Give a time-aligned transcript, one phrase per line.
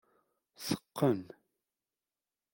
[0.65, 1.19] Teqqen.